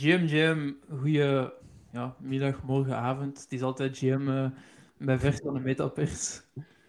[0.00, 1.50] GM, GM, goeie
[1.92, 3.40] ja, middag, morgen, avond.
[3.42, 4.50] Het is altijd GM uh,
[4.96, 6.42] bij vers van de Metapers.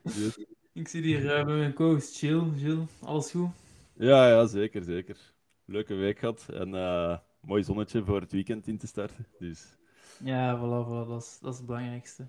[0.03, 0.45] Yes.
[0.73, 2.43] Ik zit hier uh, met mijn co-host Chill.
[2.55, 3.49] Jill, alles goed?
[3.93, 5.17] Ja, ja, zeker, zeker.
[5.65, 9.25] Leuke week gehad en uh, mooi zonnetje voor het weekend in te starten.
[9.39, 9.77] Dus...
[10.23, 12.27] Ja, voilà, voilà dat, is, dat is het belangrijkste.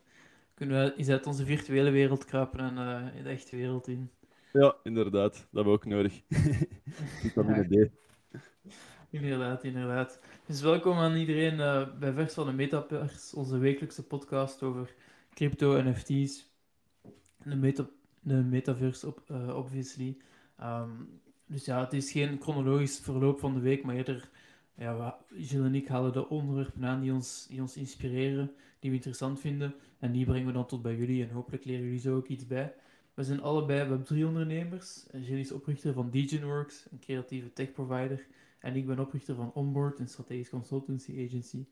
[0.54, 4.10] Kunnen we eens uit onze virtuele wereld kruipen en in de echte wereld in.
[4.52, 5.32] Ja, inderdaad.
[5.32, 6.22] Dat hebben we ook nodig.
[7.22, 7.90] Vitamine D.
[9.12, 10.20] Inderdaad, inderdaad.
[10.46, 14.94] Dus welkom aan iedereen uh, bij Vers van de Metapers, onze wekelijkse podcast over
[15.34, 16.46] crypto, NFT's,
[17.44, 17.86] de, meta
[18.20, 20.16] de metaverse, op, uh, obviously.
[20.60, 24.30] Um, dus ja, het is geen chronologisch verloop van de week, maar eerder,
[24.74, 29.40] ja, Gilles en ik halen de onderwerpen aan die ons, ons inspireren, die we interessant
[29.40, 29.74] vinden.
[29.98, 32.46] En die brengen we dan tot bij jullie en hopelijk leren jullie zo ook iets
[32.46, 32.74] bij.
[33.14, 35.06] We zijn allebei Web3-ondernemers.
[35.10, 38.26] Gilles is oprichter van DegenWorks, een creatieve tech-provider.
[38.62, 41.66] En ik ben oprichter van Onboard, een strategisch consultancy agency.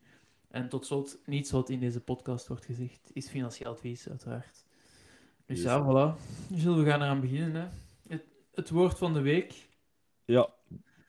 [0.48, 4.64] En tot slot, niets wat in deze podcast wordt gezegd, is financieel advies, uiteraard.
[5.46, 5.66] Dus yes.
[5.66, 6.20] ja, voilà.
[6.54, 7.54] Zullen we gaan eraan beginnen.
[7.54, 7.68] Hè?
[8.08, 8.24] Het,
[8.54, 9.68] het, woord van de week.
[10.24, 10.48] Ja,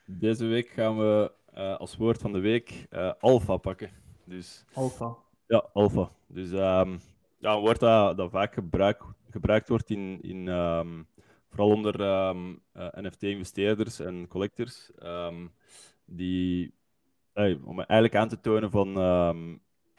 [0.06, 3.90] deze week gaan we uh, als woord van de week uh, alpha pakken.
[4.24, 5.16] Dus, alpha.
[5.46, 6.10] Ja, alpha.
[6.26, 7.00] Dus um,
[7.38, 11.06] ja, een woord dat, dat vaak gebruik, gebruikt wordt in, in um,
[11.52, 14.90] vooral onder um, uh, NFT-investeerders en collectors.
[16.04, 16.74] die,
[17.32, 18.96] hey, om eigenlijk aan te tonen van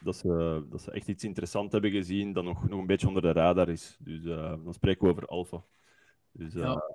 [0.04, 3.22] dat ze, dat ze echt iets interessants hebben gezien dat nog, nog een beetje onder
[3.22, 3.96] de radar is.
[4.00, 5.64] Dus uh, dan spreken we over alpha.
[6.32, 6.94] Dus, ja.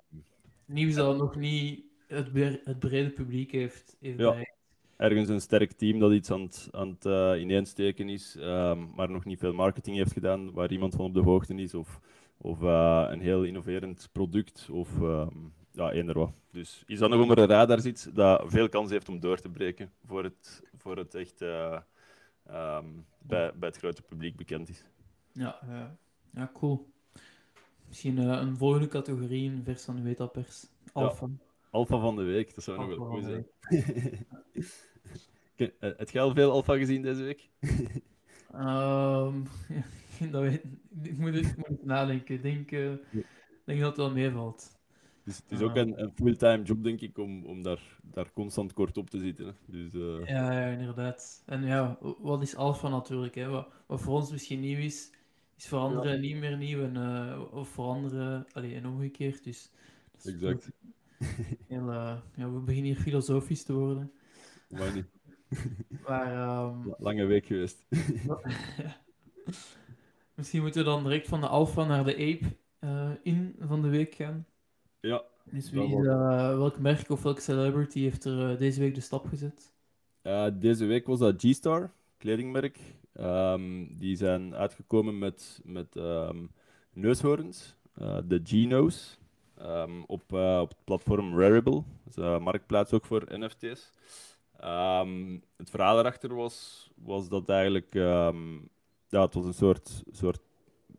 [0.64, 2.28] Nieuws dat nog niet het,
[2.64, 4.58] het brede publiek heeft, heeft ja.
[4.96, 9.10] Ergens een sterk team dat iets aan het, aan het uh, ineensteken is, um, maar
[9.10, 12.00] nog niet veel marketing heeft gedaan, waar iemand van op de hoogte is, of,
[12.40, 16.32] of een heel innoverend product, of um, ja, eender wat.
[16.50, 19.48] Dus iets dat nog onder de radar zit, dat veel kans heeft om door te
[19.48, 24.84] breken voor het, voor het echt um, bij, bij het grote publiek bekend is.
[25.32, 25.96] Ja, ja.
[26.30, 26.88] ja cool.
[27.90, 30.66] Misschien uh, een volgende categorie in vers van de Wetapers.
[30.92, 31.26] Alpha.
[31.26, 31.32] Ja,
[31.70, 33.46] alpha van de week, dat zou nog wel goed zijn.
[35.96, 37.48] Heb je al veel alpha gezien deze week?
[38.54, 39.46] um,
[40.30, 40.64] dat weet,
[41.02, 42.34] ik, moet, ik moet nadenken.
[42.34, 42.92] Ik denk, uh,
[43.64, 44.78] denk dat het wel meevalt.
[45.24, 48.72] Dus het is ook een, een fulltime job, denk ik, om, om daar, daar constant
[48.72, 49.56] kort op te zitten.
[49.66, 50.26] Dus, uh...
[50.26, 51.42] ja, ja, inderdaad.
[51.46, 53.34] En ja, wat is alpha natuurlijk?
[53.34, 53.48] Hè?
[53.48, 55.12] Wat, wat voor ons misschien nieuw is,
[55.56, 56.20] is voor anderen ja.
[56.20, 56.82] niet meer nieuw.
[56.82, 59.44] En, uh, of voor anderen, allee, en omgekeerd.
[59.44, 59.70] Dus,
[60.12, 60.70] dus exact.
[61.68, 64.12] Heel, uh, ja, we beginnen hier filosofisch te worden.
[64.68, 65.06] Maar niet.
[66.06, 66.94] Maar, um...
[66.98, 67.86] Lange week geweest.
[70.40, 72.56] Misschien moeten we dan direct van de alpha naar de ape
[73.22, 74.46] in van de week gaan.
[75.00, 75.22] Ja.
[75.44, 79.26] Dus wie, uh, welk merk of welke celebrity heeft er uh, deze week de stap
[79.26, 79.72] gezet?
[80.60, 82.78] Deze week was dat G-Star, kledingmerk.
[83.20, 86.50] Um, die zijn uitgekomen met, met um,
[86.92, 87.74] neushoorns,
[88.24, 89.16] de G-Nose,
[89.62, 91.82] um, op, op het platform Rarible.
[92.04, 93.90] Dat is een marktplaats ook voor NFT's.
[95.56, 97.94] het verhaal erachter was, was dat eigenlijk
[99.10, 100.40] ja, het was een soort, soort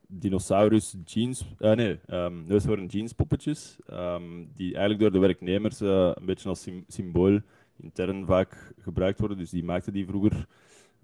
[0.07, 6.11] dinosaurus jeans, uh, nee, um, neushoorn jeans poppetjes, um, die eigenlijk door de werknemers uh,
[6.13, 7.39] een beetje als symbool
[7.77, 9.38] intern vaak gebruikt worden.
[9.38, 10.47] Dus die maakten die vroeger,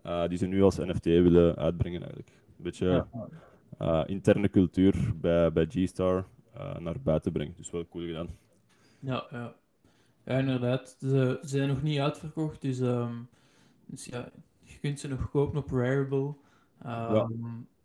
[0.06, 2.32] uh, die ze nu als NFT willen uitbrengen eigenlijk.
[2.58, 3.06] Een beetje
[4.06, 6.26] interne cultuur bij, bij G-Star
[6.80, 7.54] naar buiten brengen.
[7.58, 8.30] Dus wel cool gedaan.
[9.00, 9.56] Ja, ja.
[10.26, 10.96] ja inderdaad.
[11.00, 13.28] Ze, ze zijn nog niet uitverkocht, dus, um,
[13.86, 14.30] dus ja,
[14.64, 15.72] je kunt ze nog kopen op
[16.84, 17.28] Ja.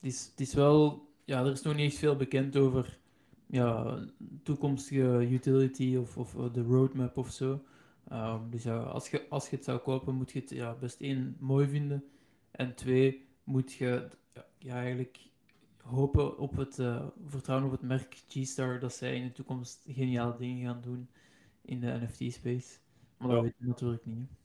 [0.01, 2.99] Het is, het is wel ja, er is nog niet echt veel bekend over
[3.47, 3.99] ja,
[4.43, 7.65] toekomstige utility of, of de roadmap of zo.
[8.13, 11.01] Um, dus ja, als je, als je het zou kopen, moet je het ja, best
[11.01, 12.05] één mooi vinden.
[12.51, 14.09] En twee, moet je
[14.59, 15.19] ja, eigenlijk
[15.83, 20.37] hopen op het uh, vertrouwen op het merk G-Star dat zij in de toekomst geniale
[20.37, 21.09] dingen gaan doen
[21.63, 22.79] in de NFT-space.
[23.17, 24.29] Maar dat weet je natuurlijk niet.
[24.29, 24.42] Het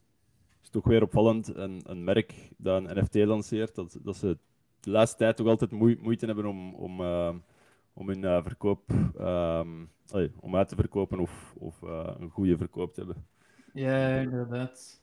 [0.68, 4.38] is toch weer opvallend, een, een merk dat een NFT lanceert, dat, dat ze
[4.80, 5.70] de laatste tijd toch altijd
[6.00, 7.34] moeite hebben om, om, uh,
[7.92, 12.56] om hun uh, verkoop um, allee, om uit te verkopen of, of uh, een goede
[12.56, 13.26] verkoop te hebben.
[13.72, 15.02] Ja, inderdaad.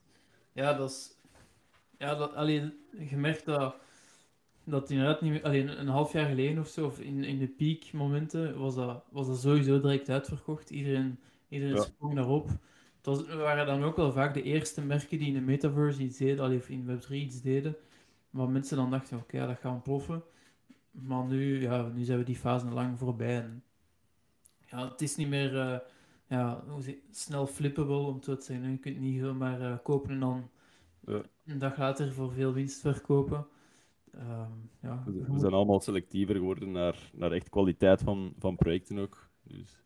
[0.52, 1.18] Ja, dat is.
[1.98, 2.74] Ja, dat, alleen,
[3.10, 3.76] je merkt dat,
[4.64, 7.48] dat inderdaad niet meer, alleen een half jaar geleden of zo, of in, in de
[7.48, 10.70] piekmomenten, was dat, was dat sowieso direct uitverkocht.
[10.70, 11.20] Iedereen,
[11.50, 11.82] iedereen ja.
[11.82, 12.50] sprong daarop.
[13.06, 16.44] Was, waren dan ook wel vaak de eerste merken die in de metaverse iets deden,
[16.44, 17.76] allee, of in Web3 iets deden.
[18.30, 20.24] Maar mensen dan dachten, oké, okay, dat gaat ploffen.
[20.92, 23.42] Maar nu, ja, nu zijn we die fase lang voorbij.
[23.42, 23.64] En,
[24.66, 25.78] ja, het is niet meer uh,
[26.28, 28.72] ja, hoe zeg, snel flippable, om het zo te zeggen.
[28.72, 30.50] Je kunt niet zomaar uh, kopen en dan
[31.06, 31.22] Ja.
[31.46, 33.48] een dag later voor veel winst verkopen.
[34.12, 39.00] Ehm, ja, We, we zijn allemaal selectiever geworden naar, naar echt kwaliteit van, van projecten
[39.00, 39.30] ook.
[39.44, 39.84] Dus,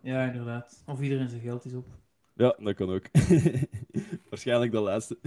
[0.00, 0.82] ja, inderdaad.
[0.86, 1.99] Of iedereen zijn geld is op.
[2.40, 3.04] ja, dat kan ook.
[4.30, 5.18] Waarschijnlijk de laatste.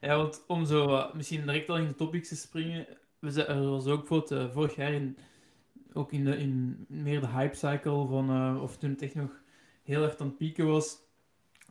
[0.00, 2.86] Ja, want om zo eh, misschien direct al in de topics te springen.
[3.18, 5.16] We zijn, er was ook bijvoorbeeld eh, vorig jaar in,
[5.92, 9.30] ook in, de, in meer de hype cycle van, eh, of toen het echt nog
[9.82, 10.98] heel erg aan het pieken was,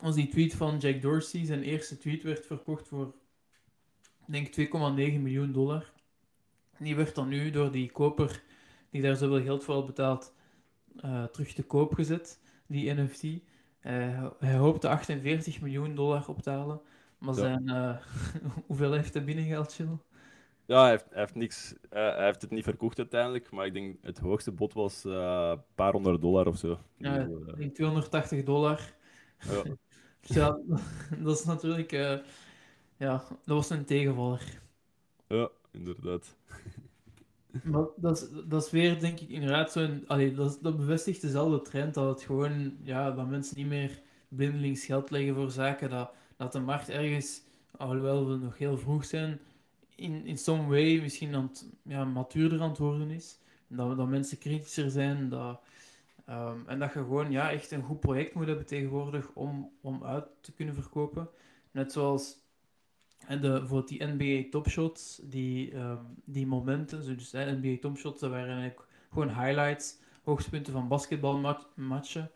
[0.01, 1.45] was die tweet van Jack Dorsey.
[1.45, 3.15] Zijn eerste tweet werd verkocht voor,
[4.25, 4.65] denk 2,9
[4.95, 5.93] miljoen dollar.
[6.79, 8.43] Die werd dan nu door die koper,
[8.89, 10.33] die daar zoveel geld voor had betaald,
[11.31, 13.23] terug te koop gezet, die NFT.
[13.85, 16.81] Eh, hij hoopte 48 miljoen dollar op te halen.
[17.17, 17.39] Maar Ja.
[17.39, 17.97] zijn, eh,
[18.67, 19.97] hoeveel heeft hij binnengehaald, Chill?
[20.65, 23.73] Ja, hij heeft, hij heeft niks, eh, hij heeft het niet verkocht uiteindelijk, maar ik
[23.73, 26.79] denk het hoogste bod was een paar honderd dollar of zo.
[26.97, 28.93] Ja, Dus, ik denk 280 dollar.
[29.39, 29.63] ja.
[30.27, 30.57] Ja,
[31.19, 31.91] dat is natuurlijk...
[32.97, 34.61] ja, dat was een tegenvaller.
[35.27, 36.35] ja, inderdaad.
[37.63, 40.05] Maar dat is, dat is weer, denk ik, inderdaad zo'n...
[40.35, 42.77] Dat, dat bevestigt dezelfde trend, dat het gewoon...
[42.81, 47.41] Ja, dat mensen niet meer blindelings geld leggen voor zaken, dat, dat de markt ergens,
[47.77, 49.39] alhoewel we nog heel vroeg zijn,
[49.95, 53.39] in, in some way misschien aan het, ja, matuurder aan het worden is.
[53.67, 55.61] Dat, dat mensen kritischer zijn, dat...
[56.25, 60.03] Ehm, en dat je gewoon ja, echt een goed project moet hebben tegenwoordig om, om
[60.03, 61.29] uit te kunnen verkopen.
[61.71, 62.37] Net zoals
[63.27, 68.29] en de, bijvoorbeeld die NBA Topshots, die, ehm, die momenten, dus hè, NBA Topshots, dat
[68.29, 72.31] waren eigenlijk gewoon highlights, hoogtepunten van basketbalmatchen,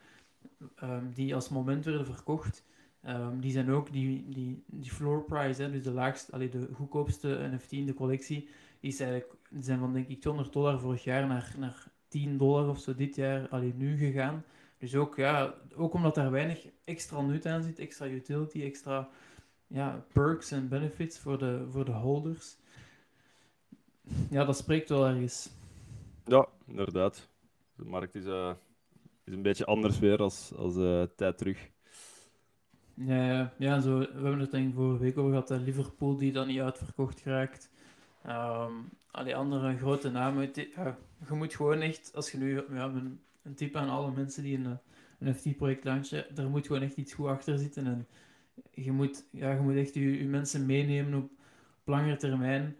[0.76, 2.64] ehm, die als moment werden verkocht.
[3.02, 6.70] Ehm, die zijn ook, die, die, die floor price, hè, dus de laagste, allee, de
[6.74, 8.50] goedkoopste NFT in de collectie,
[8.80, 12.80] is eigenlijk, zijn van denk ik 200 dollar vorig jaar naar, naar 10 dollar of
[12.80, 14.44] zo dit jaar alleen nu gegaan.
[14.78, 19.10] Dus ook, ja, ook omdat daar weinig extra nut aan zit, extra utility, extra
[19.70, 22.58] ja, perks en benefits voor de, voor de holders.
[24.30, 25.50] Ja, dat spreekt wel ergens.
[26.26, 27.30] Ja, inderdaad.
[27.76, 28.52] De markt is, eh,
[29.24, 31.70] is een beetje anders weer als, als eh, tijd terug.
[32.94, 36.48] Ja, ja, zo, we hebben het denk ik vorige week over gehad, Liverpool die dan
[36.48, 37.70] niet uitverkocht geraakt.
[38.24, 38.74] Ehm
[39.12, 40.52] alle andere grote namen.
[40.76, 44.44] Ja, je moet gewoon echt, als je nu ja, een, een tip aan alle mensen
[44.44, 44.78] die een,
[45.20, 47.86] een FT-project launchen, daar moet gewoon echt iets goed achter zitten.
[47.86, 48.08] En
[48.72, 51.32] je moet, ja, je moet echt je, je mensen meenemen op,
[51.80, 52.76] op langere termijn.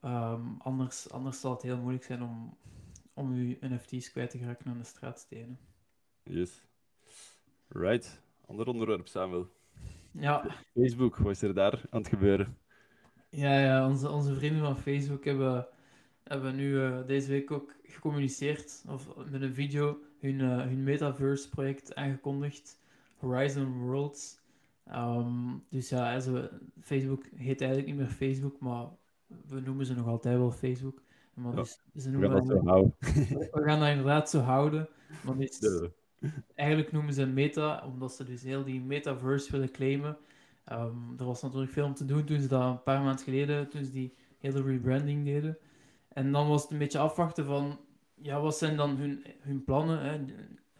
[0.00, 2.56] Ehm, anders, anders zal het heel moeilijk zijn om,
[3.14, 5.58] om je NFT's kwijt te geraken aan de straatstenen.
[6.22, 6.64] Yes.
[7.68, 8.22] Right.
[8.46, 9.48] Ander onderwerp, Samuel.
[10.10, 12.58] Ja, Facebook, wat is er daar aan het gebeuren?
[13.28, 15.66] Ja, ja onze, onze vrienden van Facebook hebben,
[16.22, 21.94] hebben nu eh, deze week ook gecommuniceerd, of met een video, hun, eh, hun Metaverse-project
[21.94, 22.78] aangekondigd,
[23.16, 24.42] Horizon Worlds.
[24.84, 26.48] Ehm, dus ja, zo,
[26.80, 28.86] Facebook heet eigenlijk niet meer Facebook, maar
[29.46, 31.02] we noemen ze nog altijd wel Facebook.
[31.34, 32.94] Maar Ja, dus, ze We noemen gaan dat zo houden.
[33.52, 34.88] we gaan dat inderdaad zo houden.
[35.24, 35.88] Maar dus, Ja.
[36.54, 40.16] eigenlijk noemen ze meta, omdat ze dus heel die metaverse willen claimen.
[40.64, 43.68] Ehm, er was natuurlijk veel om te doen toen ze dat een paar maanden geleden,
[43.68, 45.58] toen ze die hele rebranding deden.
[46.08, 47.80] En dan was het een beetje afwachten van,
[48.14, 50.00] ja, wat zijn dan hun, hun plannen?
[50.00, 50.24] Hè?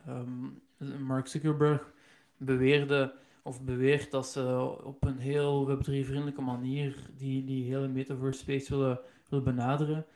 [0.07, 1.93] Ehm, Mark Zuckerberg
[2.37, 3.15] beweerde,
[3.47, 9.01] of beweert dat ze op een heel Web3-vriendelijke manier die, die hele metaverse space willen,
[9.29, 10.07] willen benaderen.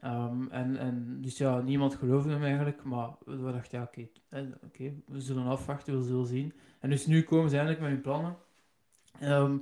[0.00, 4.42] Ehm, en, en dus ja, niemand geloofde hem eigenlijk, maar we dachten, ja, oké, eh,
[4.64, 6.52] oké, we zullen afwachten, we zullen zien.
[6.80, 8.36] En dus nu komen ze eindelijk met hun plannen.
[9.20, 9.58] Ehm,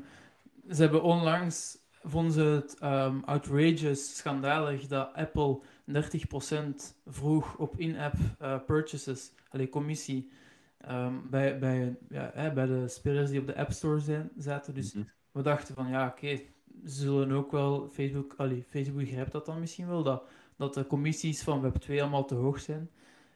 [0.71, 8.15] ze hebben onlangs, vonden ze het ehm, outrageous, schandalig, dat Apple 30% vroeg op in-app
[8.39, 10.31] eh, purchases, alleen commissie,
[10.83, 14.75] ehm, bij, bij, ja, hè, bij de spelers die op de App Store zijn, zaten.
[14.75, 15.05] Dus Mhm.
[15.33, 16.37] we dachten van, ja, oké,
[16.85, 20.87] ze zullen ook wel, Facebook, allee, Facebook begrijpt dat dan misschien wel, dat, dat de
[20.87, 22.91] commissies van Web2 allemaal te hoog zijn.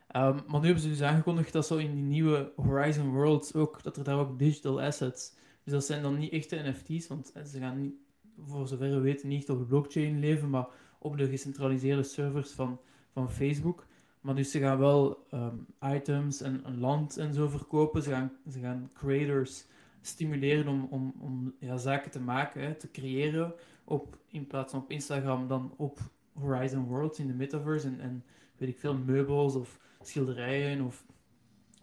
[0.06, 3.82] Ehm, maar nu hebben ze dus aangekondigd dat zo in die nieuwe Horizon Worlds ook,
[3.82, 5.34] dat er daar ook digital assets,
[5.64, 7.94] dus dat zijn dan niet echte NFT's, want ze gaan niet,
[8.38, 10.66] voor zover we weten niet op de blockchain leven, maar
[10.98, 12.80] op de gecentraliseerde servers van,
[13.12, 13.85] van Facebook.
[14.26, 15.56] Maar dus ze gaan wel ehm,
[15.94, 18.02] items en een land en zo verkopen.
[18.02, 19.64] Ze gaan, ze gaan creators
[20.00, 23.54] stimuleren om, om, om ja, zaken te maken, te creëren.
[23.84, 25.98] Op, in plaats van op Instagram dan op
[26.32, 27.86] Horizon Worlds in de metaverse.
[27.86, 28.24] En, en
[28.56, 31.04] weet ik veel, meubels of schilderijen of,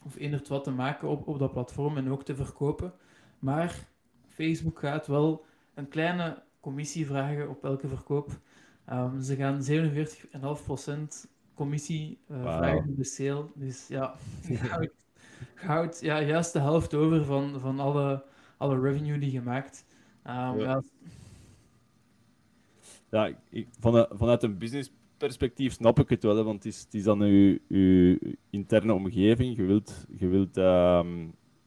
[0.01, 2.93] of inderdaad wat te maken op, op dat platform en ook te verkopen.
[3.39, 3.87] Maar
[4.27, 8.39] Facebook gaat wel een kleine commissie vragen op elke verkoop.
[8.85, 12.57] Ehm, ze gaan 47,5% commissie eh, Wauw.
[12.57, 13.45] vragen op de sale.
[13.55, 14.15] Dus ja,
[15.55, 18.23] houdt ja, juist de helft over van, van alle,
[18.57, 19.85] alle revenue die je maakt.
[20.27, 20.53] Um, Ja.
[20.57, 20.83] ja.
[23.09, 26.93] Ja, ik, vanuit, vanuit een businessperspectief snap ik het wel, hè, want het is, het
[26.93, 28.17] is dan uw, uw
[28.49, 29.55] interne omgeving.
[29.55, 31.21] Je wilt, je, wilt, ehm,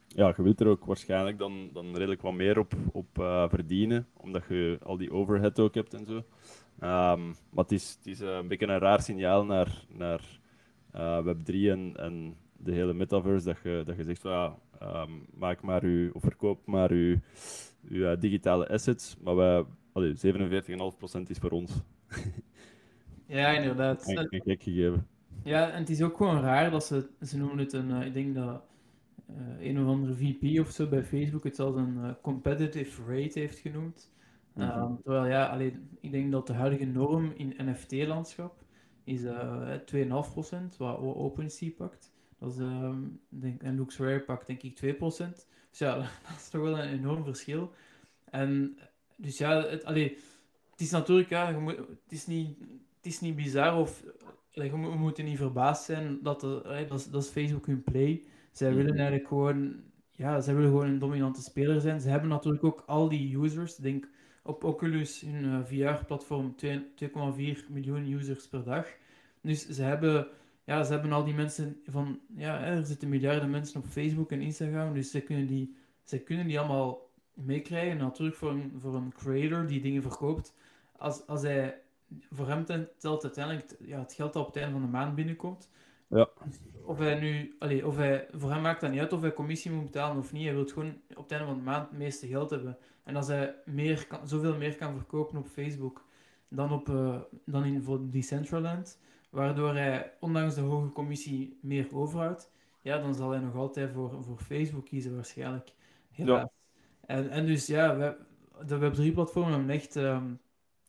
[0.09, 4.07] ja, je wilt er ook waarschijnlijk dan, dan redelijk wat meer op, op eh, verdienen,
[4.17, 6.25] omdat je al die overhead ook hebt en zo.
[6.79, 10.41] Ehm, maar het is, het is eh, een beetje een raar signaal naar, naar
[10.91, 15.11] eh, Web3 en, en de hele metaverse, dat je, dat je zegt van ja, ehm,
[15.35, 17.17] maak maar uw, of verkoop maar uw,
[17.89, 21.73] uw eh, digitale assets, maar wij, allee, 47,5% is voor ons.
[23.27, 24.09] ja, inderdaad.
[24.09, 25.07] Een, een gek gegeven.
[25.45, 28.35] Ja, en het is ook gewoon raar dat ze, ze noemen het een, ik denk
[28.35, 28.63] dat
[29.59, 34.11] een of andere VP of zo bij Facebook het als een competitive rate heeft genoemd.
[34.57, 34.71] Mhm.
[34.71, 38.65] Ehm, terwijl ja, alleen, ik denk dat de huidige norm in NFT-landschap
[39.05, 42.13] is eh 2,5%, wat, wat OpenSea pakt.
[42.39, 45.47] Dat is, ehm, denk, en LuxRare pakt denk ik 2%.
[45.71, 45.95] Dus ja,
[46.29, 47.73] dat is toch wel een enorm verschil.
[48.25, 48.79] En
[49.17, 50.17] dus ja, het, allee,
[50.71, 52.59] het is natuurlijk, ja, je moet, het, is niet,
[52.97, 54.05] het is niet bizar of
[54.55, 57.83] allee, we moeten niet verbaasd zijn dat, de, allee, dat, is, dat is Facebook hun
[57.83, 58.25] play.
[58.53, 58.77] Zij Mhm.
[58.77, 59.83] willen eigenlijk gewoon,
[60.13, 62.01] ja, zij willen gewoon een dominante speler zijn.
[62.01, 63.77] Ze hebben natuurlijk ook al die users.
[63.77, 64.09] Ik denk
[64.47, 68.87] op Oculus, hun eh, VR-platform, 2 2,4 miljoen users per dag.
[69.41, 70.29] Dus ze hebben,
[70.65, 74.41] ja, ze hebben al die mensen van, ja, er zitten miljarden mensen op Facebook en
[74.41, 77.97] Instagram, dus ze kunnen die, ze kunnen die allemaal meekrijgen.
[77.97, 80.55] Natuurlijk voor een, voor een creator die dingen verkoopt,
[80.97, 81.81] als, als hij,
[82.31, 82.65] voor hem
[82.99, 85.71] telt uiteindelijk ja, het geld dat op het einde van de maand binnenkomt.
[86.09, 86.29] Ja.
[86.85, 89.71] Of hij nu, allee, of hij, voor hem maakt dat niet uit of hij commissie
[89.71, 90.45] moet betalen of niet.
[90.45, 92.79] Hij wil gewoon op het einde van de maand het meeste geld hebben.
[93.05, 96.05] En als hij meer kan, zoveel meer kan verkopen op Facebook
[96.49, 102.51] dan, op, eh, dan in voor Decentraland, waardoor hij ondanks de hoge commissie meer overhoudt,
[102.81, 105.73] ja, dan zal hij nog altijd voor, voor Facebook kiezen waarschijnlijk.
[106.11, 106.49] Helaas.
[107.07, 108.17] En, en dus ja, we,
[108.67, 110.35] de Web3-platformen hebben echt ehm,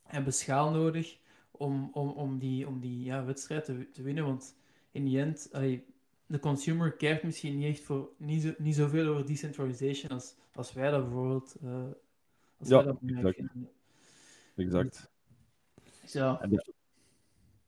[0.03, 1.17] hebben schaal nodig
[1.51, 4.25] om, om, om die, om die ja, wedstrijd te, te winnen.
[4.25, 4.55] Want
[4.97, 5.85] in die end, allee,
[6.25, 10.73] de consumer kijkt misschien niet echt voor niet, zo, niet zoveel over decentralization als, als
[10.73, 11.83] wij dat bijvoorbeeld uh,
[12.57, 13.33] als Ja, wij dat
[14.55, 15.11] exact.
[16.49, 16.71] Dus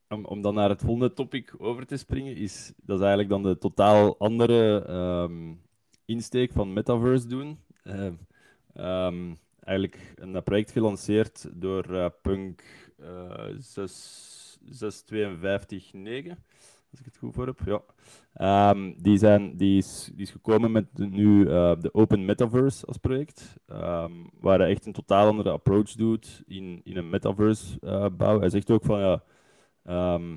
[0.07, 3.43] om, om dan naar het volgende topic over te springen, is dat is eigenlijk dan
[3.43, 5.53] de totaal andere ehm,
[6.05, 7.59] insteek van Metaverse doen.
[7.83, 8.13] Ehm,
[8.73, 12.63] ehm, eigenlijk een project gelanceerd door eh, Punk
[12.97, 16.37] eh 6 652.9,
[16.91, 17.59] als ik het goed voor heb.
[17.65, 17.81] Ja.
[18.33, 22.97] Ehm, die, zijn, die, is, die is gekomen met nu eh, de Open Metaverse als
[22.97, 28.05] project, ehm, waar hij echt een totaal andere approach doet in, in een metaverse eh,
[28.17, 28.39] bouw.
[28.39, 29.23] Hij zegt ook van ja,
[29.83, 30.31] ehm,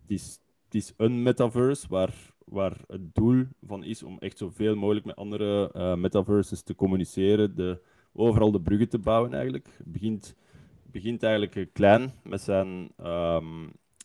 [0.00, 2.14] het, is, het is een metaverse waar,
[2.44, 7.56] waar het doel van is om echt zoveel mogelijk met andere eh, metaverses te communiceren,
[7.56, 7.80] de,
[8.12, 9.68] overal de bruggen te bouwen eigenlijk.
[9.76, 10.36] Het begint,
[10.90, 12.92] begint eigenlijk klein met zijn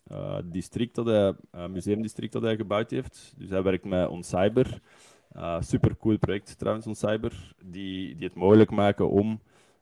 [0.10, 3.34] eh, district dat hij, eh, museumdistrict dat hij gebouwd heeft.
[3.38, 4.82] Dus hij werkt met OnCyber.
[5.36, 9.40] Uh, super cool project trouwens, OnCyber, die, die het mogelijk maken om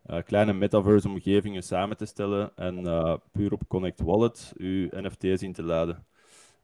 [0.07, 5.53] eh, kleine metaverse-omgevingen samen te stellen en eh, puur op Connect Wallet uw NFT's in
[5.53, 6.05] te laden.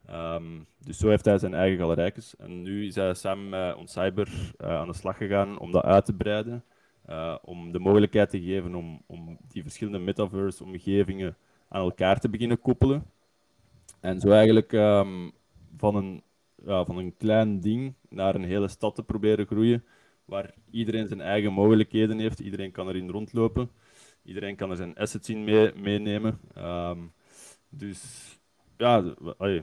[0.06, 2.36] Ehm, dus zo heeft hij zijn eigen galerijkes.
[2.36, 4.28] En nu is hij samen met OnCyber
[4.62, 6.64] uh, aan de slag gegaan om dat uit te breiden.
[7.10, 12.60] Uh, om de mogelijkheid te geven om, om die verschillende metaverse-omgevingen aan elkaar te beginnen
[12.60, 13.04] koppelen.
[14.04, 15.32] En zo eigenlijk um,
[15.78, 16.24] van, een,
[16.66, 19.84] ja, van een klein ding naar een hele stad te proberen groeien,
[20.26, 23.72] waar iedereen zijn eigen mogelijkheden heeft, iedereen kan erin rondlopen,
[24.24, 26.40] iedereen kan er zijn assets in mee, meenemen.
[26.58, 27.14] Um,
[27.70, 28.02] dus
[28.78, 29.04] ja,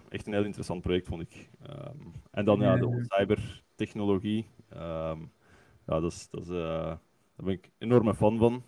[0.08, 1.50] echt een heel interessant project vond ik.
[1.70, 5.32] Um, en dan ja, de cybertechnologie, um,
[5.86, 6.98] ja, dat is, dat is, uh, daar
[7.44, 8.62] ben ik enorme fan van.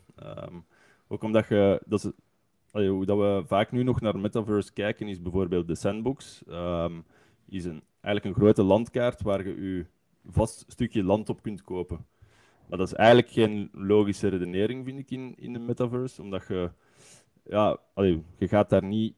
[1.09, 2.11] ook omdat je, dat is,
[2.73, 6.43] Allee, hoe dat we vaak nu nog naar Metaverse kijken, is bijvoorbeeld de Sandbox.
[6.49, 7.05] Um,
[7.49, 9.87] is een, eigenlijk een grote landkaart waar je je
[10.27, 12.07] vast stukje land op kunt kopen.
[12.69, 16.23] Maar dat is eigenlijk geen logische redenering, vind ik, in, in de Metaverse.
[16.23, 16.71] Omdat je,
[17.45, 19.15] ja, allee, je gaat daar niet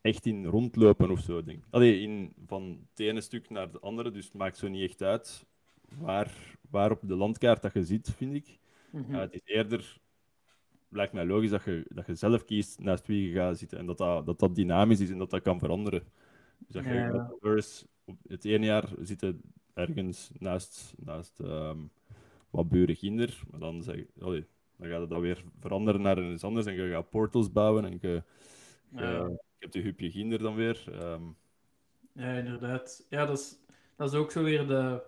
[0.00, 1.42] echt in rondlopen of zo.
[1.42, 1.64] Denk.
[1.70, 5.02] Allee, in, van het ene stuk naar het andere, dus het maakt zo niet echt
[5.02, 5.46] uit
[5.98, 8.58] waar, waar op de landkaart dat je zit, vind ik.
[8.90, 9.14] Mm -hmm.
[9.14, 10.00] uh, het is eerder
[10.92, 13.86] lijkt mij logisch dat je, dat je zelf kiest naast wie je gaat zitten en
[13.86, 16.02] dat dat, dat dat dynamisch is en dat dat kan veranderen.
[16.58, 17.06] Dus dat je ja.
[17.06, 17.86] Metaverse,
[18.26, 19.40] het ene jaar zitten
[19.74, 21.90] ergens naast, naast um,
[22.50, 24.46] wat burenkinder, maar dan, zeg, allee,
[24.76, 27.98] dan gaat het dat weer veranderen naar iets anders en je gaat portals bouwen en
[28.00, 28.22] je, je,
[28.90, 29.10] ja.
[29.12, 30.84] je hebt je hupje kinder dan weer.
[31.02, 31.36] Um.
[32.12, 33.06] Ja, inderdaad.
[33.10, 33.58] Ja, dat is,
[33.96, 35.02] dat is ook zo weer de...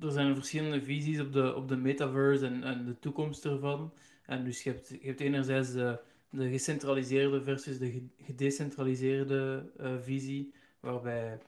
[0.00, 3.92] Er zijn verschillende visies op de, op de metaverse en, en de toekomst ervan.
[4.26, 5.98] En dus je hebt, je hebt enerzijds de,
[6.30, 11.38] de gecentraliseerde versus de gedecentraliseerde uh, visie, waarbij,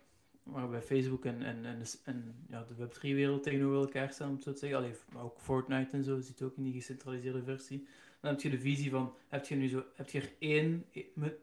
[0.43, 4.59] waarbij Facebook en, en, en, en ja, de Web3-wereld tegenover elkaar staan, om zo te
[4.59, 4.79] zeggen.
[4.79, 7.87] Allee, maar ook Fortnite en zo zit ook in die gecentraliseerde versie.
[8.21, 10.85] Dan heb je de visie van, heb je nu zo, heb je er één,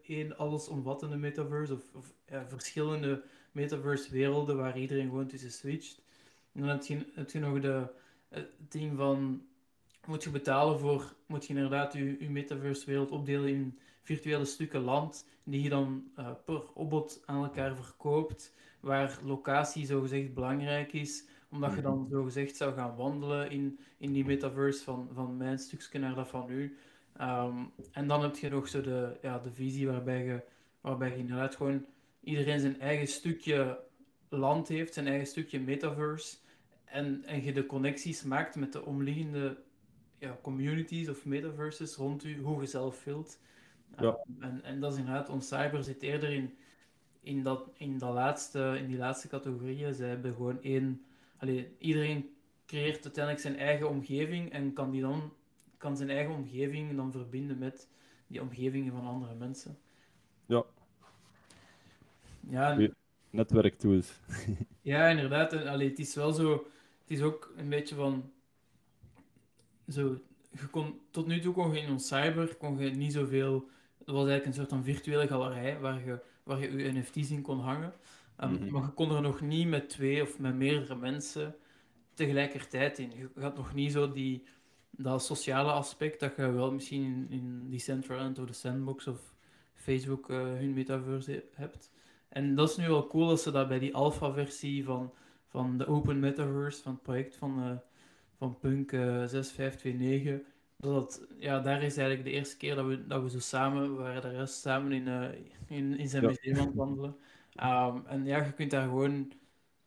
[0.02, 2.14] één allesomvattende metaverse of, of
[2.46, 6.02] verschillende metaverse-werelden waar iedereen gewoon tussen switcht.
[6.52, 7.86] En dan heb je, je nog de,
[8.28, 9.46] het ding van,
[10.06, 15.26] moet je betalen voor, moet je inderdaad je, je metaverse-wereld opdelen in virtuele stukken land,
[15.44, 21.74] die je dan uh, per opbod aan elkaar verkoopt, waar locatie zogezegd belangrijk is, omdat
[21.74, 22.10] je dan mhm.
[22.10, 26.50] zogezegd zou gaan wandelen in, in die metaverse van, van mijn stukje naar dat van
[26.50, 26.76] u.
[27.16, 30.42] Ehm, en dan heb je nog zo de, ja, de visie waarbij je,
[30.80, 31.84] waarbij je inderdaad gewoon
[32.20, 33.78] iedereen zijn eigen stukje
[34.28, 36.36] land heeft, zijn eigen stukje metaverse.
[36.84, 39.56] En, en je de connecties maakt met de omliggende
[40.18, 43.38] ja, communities of metaverses rond u, hoe je zelf wilt.
[43.98, 44.04] Ja.
[44.06, 46.56] Ehm, en, en dat is inderdaad, ons cyber zit eerder in,
[47.20, 49.94] in, dat, in, dat laatste, in die laatste categorieën.
[49.94, 51.04] Ze hebben gewoon één
[51.36, 52.34] allee, iedereen
[52.66, 55.32] creëert uiteindelijk zijn eigen omgeving en kan, die dan,
[55.76, 57.88] kan zijn eigen omgeving dan verbinden met
[58.26, 59.78] die omgevingen van andere mensen.
[60.46, 60.64] Ja.
[62.48, 62.88] Ja,
[63.30, 64.20] netwerktools.
[64.82, 65.52] ja, inderdaad.
[65.52, 66.52] En, allee, het is wel zo,
[67.00, 68.32] het is ook een beetje van,
[69.88, 70.18] zo,
[70.50, 74.06] je kon, tot nu toe kon je in ons cyber kon je niet zoveel, het
[74.08, 77.60] was eigenlijk een soort van virtuele galerij waar je, waar je je NFT's in kon
[77.60, 77.92] hangen.
[78.40, 81.56] Um, Maar je kon er nog niet met twee of met meerdere mensen
[82.14, 83.12] tegelijkertijd in.
[83.16, 84.44] Je had nog niet zo die,
[84.90, 89.34] dat sociale aspect dat je wel misschien in, in Decentraland of de Sandbox of
[89.74, 91.90] Facebook uh, hun metaverse hebt.
[92.28, 95.12] En dat is nu wel cool dat ze dat bij die alpha-versie van,
[95.46, 97.76] van de Open Metaverse, van het project van, uh,
[98.38, 100.46] van Punk uh, eh, 6529,
[100.76, 104.22] dat, ja, daar is eigenlijk de eerste keer dat we, dat we zo samen, waren
[104.22, 105.08] de rest samen in,
[105.66, 106.28] in, in zijn ja.
[106.28, 107.16] museum aan het wandelen.
[107.62, 109.32] Um, en ja, je kunt daar gewoon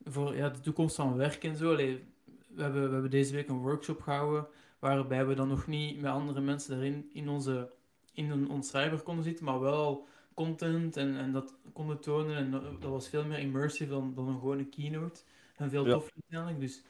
[0.04, 1.72] voor ja, de toekomst van werken en zo.
[1.72, 2.04] Allee,
[2.48, 4.48] we, hebben, we hebben deze week een workshop gehouden
[4.80, 7.70] waarbij we dan nog niet met andere mensen erin in, onze,
[8.14, 12.36] in ons cyber konden zitten, maar wel content en, en dat konden tonen.
[12.36, 15.22] En dat, was veel meer immersive dan, dan een gewone keynote.
[15.56, 15.92] En veel ja.
[15.92, 16.60] toffer uiteindelijk.
[16.60, 16.84] Dus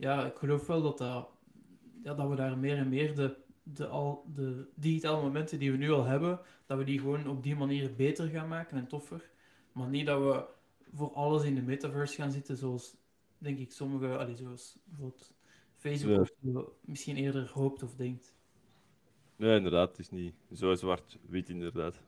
[0.00, 1.28] ja, ik geloof wel dat, dat,
[2.02, 5.76] ja, dat we daar meer en meer de, de, al, de digitale momenten die we
[5.76, 9.30] nu al hebben, dat we die gewoon op die manier beter gaan maken en toffer.
[9.72, 10.44] Maar niet dat we
[10.96, 12.96] voor alles in de metaverse gaan zitten, zoals
[13.38, 15.34] denk ik sommige, allee, zoals bijvoorbeeld
[15.76, 16.34] Facebook
[16.80, 18.34] misschien eerder hoopt of denkt.
[19.36, 22.02] Nee, inderdaad, het is niet zo zwart-wit, inderdaad.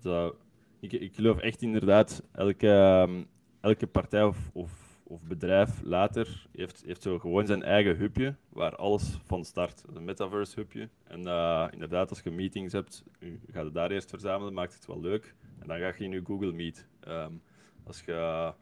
[0.00, 0.36] Dat,
[0.80, 2.68] ik, ik geloof echt inderdaad, elke,
[3.08, 3.26] um,
[3.60, 8.76] elke partij of, of, of, bedrijf later heeft, heeft zo gewoon zijn eigen hubje, waar
[8.76, 9.84] alles van start.
[9.94, 10.88] Een metaverse-hubje.
[11.04, 13.04] En uh, inderdaad, als je meetings hebt,
[13.50, 15.34] ga je daar eerst verzamelen, maakt het wel leuk.
[15.58, 16.88] En dan ga je in je Google Meet.
[17.08, 17.42] Um,
[17.84, 18.52] als je